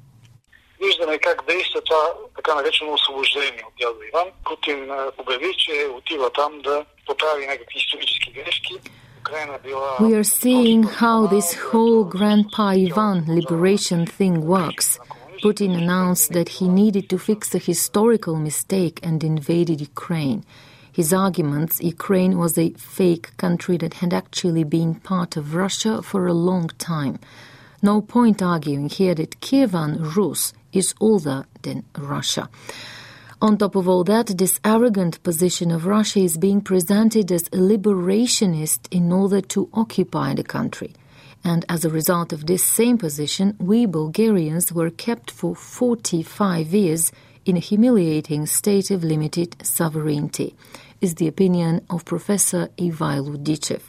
Виждаме 0.79 1.17
как 1.17 1.45
действа 1.47 1.81
това 1.81 2.03
така 2.35 2.55
наречено 2.55 2.93
освобождение 2.93 3.63
от 3.67 3.73
дядо 3.79 3.99
Иван. 4.09 4.27
Путин 4.43 4.91
обяви, 5.17 5.53
че 5.57 5.87
отива 5.97 6.29
там 6.29 6.61
да 6.63 6.85
поправи 7.05 7.45
някакви 7.45 7.77
исторически 7.77 8.31
грешки. 8.31 8.73
We 10.03 10.13
are 10.13 10.29
seeing 10.43 10.83
how 10.83 11.25
this 11.25 11.49
whole 11.67 12.03
Grandpa 12.03 12.65
Ivan 12.85 13.25
liberation 13.39 14.05
thing 14.05 14.35
works. 14.45 14.99
Putin 15.41 15.71
announced 15.81 16.31
that 16.33 16.49
he 16.57 16.67
needed 16.67 17.09
to 17.09 17.17
fix 17.17 17.55
a 17.55 17.57
historical 17.57 18.35
mistake 18.35 18.99
and 19.07 19.23
invaded 19.23 19.81
Ukraine. 19.81 20.43
His 20.92 21.12
arguments 21.12 21.80
Ukraine 21.80 22.38
was 22.38 22.58
a 22.58 22.70
fake 22.70 23.36
country 23.36 23.76
that 23.78 23.94
had 23.94 24.12
actually 24.12 24.64
been 24.64 24.96
part 24.96 25.36
of 25.36 25.54
Russia 25.54 26.02
for 26.02 26.26
a 26.26 26.34
long 26.34 26.68
time. 26.78 27.18
No 27.82 28.00
point 28.00 28.42
arguing 28.42 28.88
here 28.88 29.14
that 29.14 29.40
Kievan 29.40 30.14
Rus 30.14 30.52
is 30.72 30.94
older 31.00 31.46
than 31.62 31.84
Russia. 31.96 32.48
On 33.42 33.56
top 33.56 33.74
of 33.74 33.88
all 33.88 34.04
that, 34.04 34.36
this 34.36 34.60
arrogant 34.64 35.22
position 35.22 35.70
of 35.70 35.86
Russia 35.86 36.20
is 36.20 36.36
being 36.36 36.60
presented 36.60 37.32
as 37.32 37.44
a 37.44 37.56
liberationist 37.56 38.80
in 38.90 39.10
order 39.10 39.40
to 39.40 39.70
occupy 39.72 40.34
the 40.34 40.44
country. 40.44 40.92
And 41.42 41.64
as 41.68 41.84
a 41.84 41.88
result 41.88 42.34
of 42.34 42.46
this 42.46 42.62
same 42.62 42.98
position, 42.98 43.56
we 43.58 43.86
Bulgarians 43.86 44.74
were 44.74 44.90
kept 44.90 45.30
for 45.30 45.56
45 45.56 46.74
years 46.74 47.12
in 47.44 47.56
a 47.56 47.60
humiliating 47.60 48.46
state 48.46 48.90
of 48.90 49.04
limited 49.04 49.56
sovereignty, 49.62 50.54
is 51.00 51.14
the 51.14 51.28
opinion 51.28 51.84
of 51.88 52.04
Professor 52.04 52.68
Ivaylo 52.76 53.36
Dichev. 53.42 53.82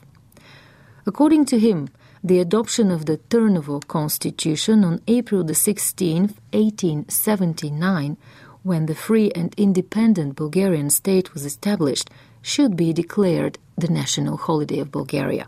According 1.05 1.46
to 1.46 1.60
him, 1.60 1.89
the 2.24 2.39
adoption 2.39 2.91
of 2.91 3.05
the 3.08 3.17
Turnovo 3.17 3.86
Constitution 3.88 4.84
on 4.84 5.01
April 5.08 5.43
the 5.43 5.53
16th, 5.53 6.36
1879, 6.53 8.17
when 8.63 8.86
the 8.86 8.96
free 8.96 9.31
and 9.31 9.53
independent 9.58 10.36
Bulgarian 10.36 10.89
state 10.89 11.34
was 11.34 11.46
established, 11.46 12.10
should 12.41 12.75
be 12.75 12.93
declared 12.93 13.58
the 13.75 13.88
national 13.88 14.38
holiday 14.38 14.79
of 14.79 14.91
Bulgaria. 14.91 15.48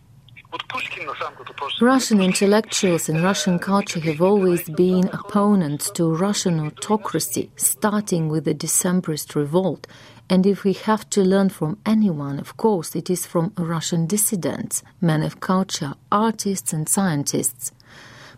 Russian 1.79 2.21
intellectuals 2.21 3.07
and 3.09 3.23
Russian 3.23 3.57
culture 3.57 3.99
have 4.01 4.21
always 4.21 4.69
been 4.69 5.07
opponents 5.09 5.89
to 5.91 6.13
Russian 6.13 6.59
autocracy, 6.59 7.49
starting 7.55 8.27
with 8.27 8.45
the 8.45 8.53
Decembrist 8.53 9.35
revolt. 9.35 9.87
And 10.29 10.45
if 10.45 10.63
we 10.63 10.73
have 10.73 11.09
to 11.11 11.23
learn 11.23 11.49
from 11.49 11.77
anyone, 11.85 12.39
of 12.39 12.57
course, 12.57 12.95
it 12.95 13.09
is 13.09 13.25
from 13.25 13.53
Russian 13.57 14.07
dissidents, 14.07 14.83
men 14.99 15.23
of 15.23 15.39
culture, 15.39 15.93
artists, 16.11 16.73
and 16.73 16.87
scientists. 16.87 17.71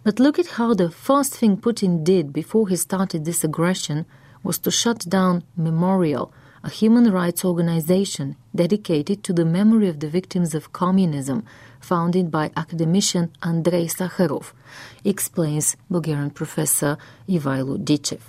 But 0.04 0.20
look 0.20 0.38
at 0.38 0.58
how 0.58 0.74
the 0.74 0.92
first 0.92 1.36
thing 1.36 1.58
Putin 1.58 2.04
did 2.04 2.34
before 2.34 2.68
he 2.68 2.76
started 2.76 3.26
this 3.26 3.44
aggression 3.44 4.06
was 4.44 4.60
to 4.60 4.72
shut 4.72 5.08
down 5.10 5.44
Memorial, 5.56 6.34
a 6.64 6.70
human 6.70 7.12
rights 7.12 7.44
organization 7.44 8.36
dedicated 8.56 9.24
to 9.24 9.34
the 9.34 9.46
memory 9.46 9.90
of 9.90 10.00
the 10.00 10.08
victims 10.08 10.56
of 10.56 10.72
communism, 10.74 11.44
founded 11.84 12.32
by 12.32 12.52
academician 12.56 13.32
Andrei 13.42 13.86
Sakharov, 13.88 14.54
explains 15.04 15.76
Bulgarian 15.90 16.32
professor 16.32 16.98
Ivaylo 17.28 17.78
Dichev. 17.78 18.22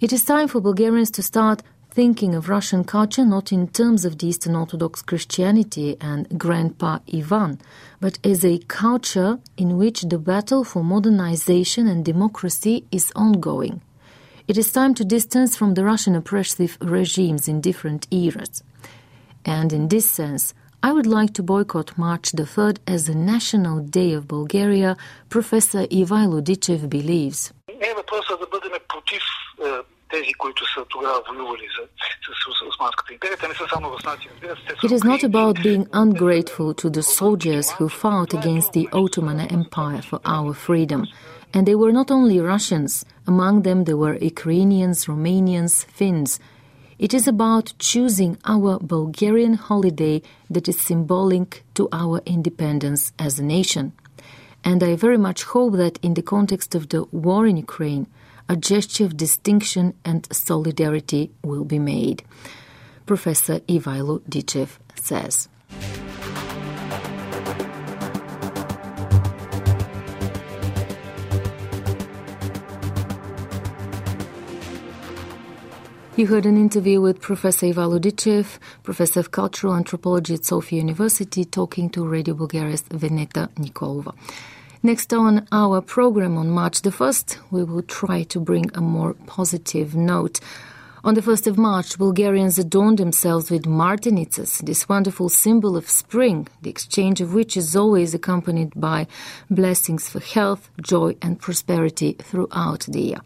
It 0.00 0.12
is 0.12 0.24
time 0.24 0.48
for 0.48 0.60
Bulgarians 0.60 1.10
to 1.12 1.22
start 1.22 1.62
thinking 1.90 2.34
of 2.34 2.48
Russian 2.48 2.82
culture 2.82 3.24
not 3.24 3.52
in 3.52 3.68
terms 3.68 4.04
of 4.04 4.18
the 4.18 4.26
Eastern 4.26 4.56
Orthodox 4.56 5.00
Christianity 5.00 5.96
and 6.00 6.26
Grandpa 6.36 6.98
Ivan, 7.12 7.60
but 8.00 8.18
as 8.24 8.44
a 8.44 8.58
culture 8.66 9.38
in 9.56 9.76
which 9.76 10.02
the 10.02 10.18
battle 10.18 10.64
for 10.64 10.82
modernization 10.82 11.86
and 11.86 12.04
democracy 12.04 12.84
is 12.90 13.12
ongoing. 13.14 13.80
It 14.48 14.58
is 14.58 14.72
time 14.72 14.94
to 14.96 15.04
distance 15.04 15.56
from 15.56 15.74
the 15.74 15.84
Russian 15.84 16.16
oppressive 16.16 16.76
regimes 16.80 17.46
in 17.46 17.60
different 17.60 18.08
eras. 18.10 18.64
And 19.44 19.72
in 19.72 19.88
this 19.88 20.10
sense, 20.10 20.52
I 20.86 20.92
would 20.92 21.06
like 21.06 21.32
to 21.36 21.42
boycott 21.42 21.96
March 21.96 22.32
the 22.32 22.42
3rd 22.42 22.76
as 22.86 23.08
a 23.08 23.14
national 23.14 23.80
day 23.80 24.12
of 24.12 24.28
Bulgaria, 24.28 24.98
Professor 25.30 25.86
Ivaylo 25.86 26.42
Dichev 26.42 26.90
believes. 26.90 27.54
It 34.82 34.92
is 34.92 35.04
not 35.04 35.22
about 35.22 35.62
being 35.62 35.88
ungrateful 35.94 36.74
to 36.74 36.90
the 36.90 37.02
soldiers 37.02 37.70
who 37.70 37.88
fought 37.88 38.34
against 38.34 38.74
the 38.74 38.86
Ottoman 38.92 39.40
Empire 39.40 40.02
for 40.02 40.20
our 40.26 40.52
freedom. 40.52 41.06
And 41.54 41.66
they 41.66 41.76
were 41.76 41.92
not 41.92 42.10
only 42.10 42.40
Russians, 42.40 43.06
among 43.26 43.62
them 43.62 43.84
there 43.84 43.96
were 43.96 44.16
Ukrainians, 44.16 45.06
Romanians, 45.06 45.86
Finns. 45.86 46.38
It 46.98 47.12
is 47.12 47.26
about 47.26 47.74
choosing 47.78 48.38
our 48.44 48.78
Bulgarian 48.78 49.54
holiday 49.54 50.22
that 50.48 50.68
is 50.68 50.80
symbolic 50.80 51.64
to 51.74 51.88
our 51.92 52.20
independence 52.24 53.12
as 53.18 53.38
a 53.38 53.42
nation. 53.42 53.92
And 54.62 54.82
I 54.82 54.94
very 54.94 55.18
much 55.18 55.42
hope 55.42 55.74
that 55.74 55.98
in 56.02 56.14
the 56.14 56.22
context 56.22 56.74
of 56.74 56.88
the 56.88 57.04
war 57.10 57.46
in 57.46 57.56
Ukraine, 57.56 58.06
a 58.48 58.56
gesture 58.56 59.04
of 59.04 59.16
distinction 59.16 59.94
and 60.04 60.28
solidarity 60.32 61.30
will 61.42 61.64
be 61.64 61.78
made. 61.78 62.22
Professor 63.06 63.58
Ivaylo 63.60 64.20
Dichev 64.28 64.78
says. 64.94 65.48
You 76.16 76.28
heard 76.28 76.46
an 76.46 76.56
interview 76.56 77.00
with 77.00 77.20
Professor 77.20 77.66
Ivaylo 77.66 77.98
Dichev, 77.98 78.60
Professor 78.84 79.18
of 79.18 79.32
Cultural 79.32 79.74
Anthropology 79.74 80.34
at 80.34 80.44
Sofia 80.44 80.78
University, 80.78 81.44
talking 81.44 81.90
to 81.90 82.06
Radio 82.06 82.34
Bulgaria's 82.34 82.82
Veneta 82.82 83.48
Nikolova. 83.56 84.14
Next 84.84 85.12
on 85.12 85.48
our 85.50 85.80
program 85.80 86.38
on 86.38 86.50
March 86.50 86.82
the 86.82 86.90
1st, 86.90 87.38
we 87.50 87.64
will 87.64 87.82
try 87.82 88.22
to 88.22 88.38
bring 88.38 88.70
a 88.74 88.80
more 88.80 89.14
positive 89.26 89.96
note. 89.96 90.38
On 91.02 91.14
the 91.14 91.20
1st 91.20 91.48
of 91.48 91.58
March, 91.58 91.98
Bulgarians 91.98 92.60
adorn 92.60 92.94
themselves 92.94 93.50
with 93.50 93.64
martenitsas, 93.64 94.64
this 94.64 94.88
wonderful 94.88 95.28
symbol 95.28 95.76
of 95.76 95.90
spring, 95.90 96.46
the 96.62 96.70
exchange 96.70 97.20
of 97.20 97.34
which 97.34 97.56
is 97.56 97.74
always 97.74 98.14
accompanied 98.14 98.72
by 98.76 99.08
blessings 99.50 100.08
for 100.08 100.20
health, 100.20 100.70
joy, 100.80 101.16
and 101.20 101.40
prosperity 101.40 102.12
throughout 102.12 102.86
the 102.88 103.00
year. 103.00 103.20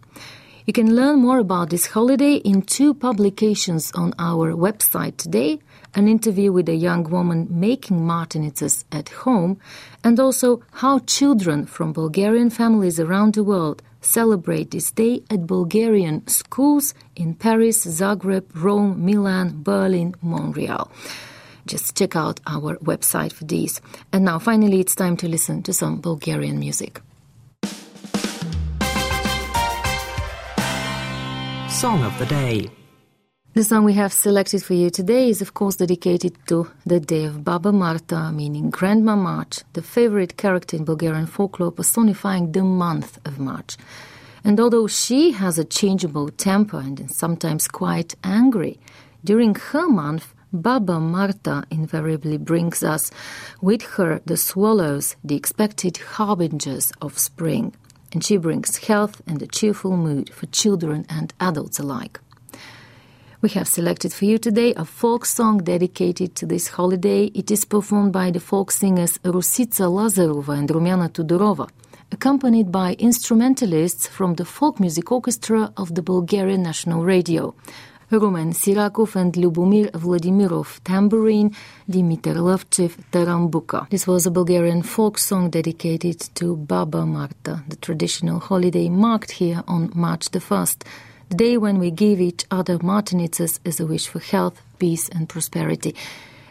You 0.69 0.75
can 0.75 0.95
learn 0.95 1.21
more 1.21 1.39
about 1.39 1.71
this 1.71 1.87
holiday 1.87 2.35
in 2.35 2.61
two 2.61 2.93
publications 2.93 3.91
on 3.93 4.13
our 4.19 4.53
website 4.53 5.17
today 5.17 5.61
an 5.95 6.09
interview 6.09 6.53
with 6.53 6.69
a 6.69 6.75
young 6.75 7.05
woman 7.05 7.49
making 7.49 8.01
martenitsas 8.01 8.85
at 8.93 9.09
home, 9.09 9.59
and 10.05 10.21
also 10.21 10.61
how 10.73 10.99
children 10.99 11.65
from 11.65 11.95
Bulgarian 11.95 12.51
families 12.51 13.01
around 13.01 13.33
the 13.33 13.43
world 13.43 13.81
celebrate 14.03 14.71
this 14.73 14.93
day 14.93 15.23
at 15.31 15.47
Bulgarian 15.47 16.27
schools 16.27 16.93
in 17.17 17.35
Paris, 17.35 17.87
Zagreb, 17.87 18.45
Rome, 18.53 19.03
Milan, 19.07 19.63
Berlin, 19.63 20.15
Montreal. 20.21 20.91
Just 21.65 21.97
check 21.97 22.15
out 22.15 22.41
our 22.47 22.77
website 22.81 23.33
for 23.33 23.47
these. 23.47 23.81
And 24.13 24.27
now, 24.27 24.39
finally, 24.39 24.81
it's 24.81 24.95
time 24.95 25.17
to 25.17 25.29
listen 25.29 25.63
to 25.63 25.73
some 25.73 26.03
Bulgarian 26.03 26.59
music. 26.59 27.01
Song 31.79 32.03
of 32.03 32.19
the 32.19 32.27
Day. 32.27 32.69
The 33.55 33.63
song 33.63 33.85
we 33.85 33.93
have 33.93 34.13
selected 34.13 34.65
for 34.65 34.75
you 34.75 34.91
today 34.91 35.29
is, 35.29 35.41
of 35.41 35.55
course, 35.55 35.77
dedicated 35.77 36.35
to 36.49 36.69
the 36.85 36.99
day 36.99 37.25
of 37.25 37.45
Baba 37.45 37.71
Marta, 37.71 38.33
meaning 38.33 38.69
Grandma 38.69 39.15
March, 39.15 39.61
the 39.75 39.83
favorite 39.83 40.37
character 40.37 40.77
in 40.77 40.85
Bulgarian 40.85 41.27
folklore 41.27 41.71
personifying 41.71 42.51
the 42.51 42.65
month 42.65 43.21
of 43.25 43.39
March. 43.39 43.77
And 44.43 44.59
although 44.59 44.89
she 44.89 45.31
has 45.31 45.57
a 45.57 45.65
changeable 45.65 46.31
temper 46.31 46.81
and 46.81 46.99
is 46.99 47.17
sometimes 47.17 47.69
quite 47.69 48.17
angry, 48.25 48.81
during 49.23 49.55
her 49.55 49.89
month, 49.89 50.35
Baba 50.53 50.99
Marta 50.99 51.63
invariably 51.71 52.39
brings 52.39 52.83
us 52.83 53.13
with 53.63 53.83
her 53.83 54.21
the 54.27 54.37
swallows, 54.37 55.15
the 55.23 55.37
expected 55.37 55.99
harbingers 55.99 56.91
of 57.01 57.17
spring 57.21 57.73
and 58.13 58.25
she 58.25 58.37
brings 58.37 58.77
health 58.79 59.21
and 59.27 59.43
a 59.43 59.47
cheerful 59.47 59.97
mood 59.97 60.31
for 60.31 60.47
children 60.47 61.07
and 61.09 61.33
adults 61.41 61.79
alike. 61.79 62.21
We 63.41 63.51
have 63.51 63.69
selected 63.69 64.13
for 64.13 64.25
you 64.25 64.37
today 64.39 64.75
a 64.75 64.85
folk 64.85 65.25
song 65.25 65.59
dedicated 65.59 66.35
to 66.37 66.47
this 66.47 66.67
holiday. 66.69 67.27
It 67.35 67.53
is 67.53 67.65
performed 67.65 68.13
by 68.13 68.33
the 68.33 68.41
folk 68.41 68.73
singers 68.73 69.19
Rusica 69.19 69.87
Lazarova 69.89 70.59
and 70.59 70.69
Rumiana 70.69 71.09
Tudorova, 71.09 71.69
accompanied 72.11 72.73
by 72.73 72.95
instrumentalists 72.99 74.09
from 74.09 74.35
the 74.35 74.45
Folk 74.45 74.81
Music 74.81 75.13
Orchestra 75.13 75.73
of 75.77 75.95
the 75.95 76.03
Bulgarian 76.03 76.63
National 76.65 77.05
Radio. 77.05 77.55
Rumen 78.11 78.55
Sirakov 78.55 79.17
and 79.17 79.35
Lubomir 79.35 79.91
Vladimirov 79.91 80.81
tambourine, 80.83 81.55
Dimitar 81.91 82.37
Lovchev 82.37 82.97
tarambuka. 83.13 83.87
This 83.91 84.07
was 84.07 84.25
a 84.25 84.31
Bulgarian 84.31 84.83
folk 84.83 85.19
song 85.19 85.51
dedicated 85.51 86.19
to 86.37 86.57
Baba 86.57 87.05
Marta, 87.05 87.63
the 87.69 87.77
traditional 87.77 88.41
holiday 88.41 88.89
marked 88.89 89.33
here 89.33 89.63
on 89.69 89.91
March 89.95 90.31
the 90.31 90.39
1st, 90.39 90.87
the 91.29 91.37
day 91.37 91.59
when 91.59 91.79
we 91.79 91.91
give 91.91 92.19
each 92.19 92.47
other 92.51 92.79
martenitsas 92.79 93.61
as 93.67 93.79
a 93.79 93.85
wish 93.85 94.09
for 94.09 94.21
health, 94.21 94.59
peace, 94.79 95.11
and 95.11 95.29
prosperity. 95.29 95.95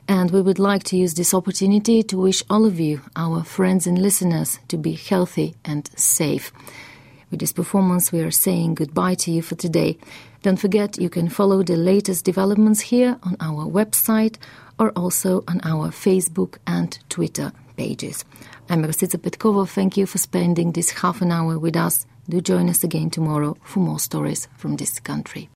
And 0.07 0.29
we 0.29 0.43
would 0.43 0.59
like 0.59 0.83
to 0.83 0.95
use 0.95 1.15
this 1.15 1.33
opportunity 1.33 2.03
to 2.03 2.19
wish 2.19 2.43
all 2.51 2.65
of 2.65 2.79
you, 2.79 3.01
our 3.15 3.43
friends 3.43 3.87
and 3.87 3.97
listeners, 3.97 4.59
to 4.67 4.77
be 4.77 4.93
healthy 4.93 5.55
and 5.65 5.89
safe. 5.97 6.51
With 7.29 7.41
this 7.41 7.51
performance, 7.51 8.11
we 8.11 8.21
are 8.21 8.31
saying 8.31 8.75
goodbye 8.75 9.15
to 9.15 9.31
you 9.31 9.41
for 9.41 9.55
today. 9.55 9.97
Don't 10.43 10.59
forget 10.59 10.97
you 10.97 11.09
can 11.09 11.27
follow 11.27 11.61
the 11.61 11.75
latest 11.75 12.23
developments 12.23 12.79
here 12.79 13.17
on 13.23 13.35
our 13.41 13.65
website 13.65 14.37
or 14.79 14.91
also 14.91 15.43
on 15.47 15.59
our 15.63 15.89
Facebook 15.89 16.57
and 16.65 16.97
Twitter 17.09 17.51
pages. 17.75 18.23
I'm 18.69 18.83
Rosita 18.83 19.17
Petkova. 19.17 19.67
Thank 19.67 19.97
you 19.97 20.05
for 20.05 20.17
spending 20.17 20.71
this 20.71 20.89
half 20.91 21.21
an 21.21 21.31
hour 21.31 21.59
with 21.59 21.75
us. 21.75 22.05
Do 22.29 22.39
join 22.39 22.69
us 22.69 22.83
again 22.83 23.09
tomorrow 23.09 23.57
for 23.63 23.79
more 23.79 23.99
stories 23.99 24.47
from 24.57 24.77
this 24.77 24.99
country. 24.99 25.49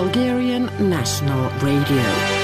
Bulgarian 0.00 0.70
National 0.88 1.50
Radio. 1.60 2.39